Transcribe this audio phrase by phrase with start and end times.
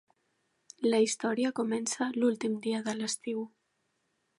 [0.93, 3.51] La història comença l'últim dia de l'estiu.